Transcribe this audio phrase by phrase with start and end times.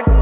[0.00, 0.21] want